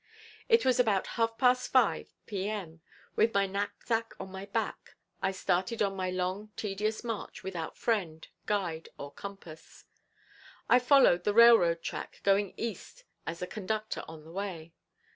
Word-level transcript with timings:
It 0.49 0.65
was 0.65 0.79
about 0.79 1.05
half 1.13 1.37
past 1.37 1.71
five 1.71 2.11
P. 2.25 2.49
M. 2.49 2.81
with 3.15 3.35
my 3.35 3.45
knapsack 3.45 4.15
on 4.19 4.31
my 4.31 4.47
back, 4.47 4.95
I 5.21 5.29
started 5.29 5.83
on 5.83 5.95
my 5.95 6.09
long 6.09 6.51
tedious 6.57 7.03
march 7.03 7.43
without 7.43 7.77
friend, 7.77 8.27
guide 8.47 8.89
or 8.97 9.11
compass. 9.11 9.85
I 10.67 10.79
followed 10.79 11.23
the 11.23 11.35
railroad 11.35 11.83
track 11.83 12.21
going 12.23 12.55
east 12.57 13.03
as 13.27 13.43
a 13.43 13.45
conductor 13.47 14.03
on 14.07 14.23
the 14.23 14.31
way. 14.31 14.73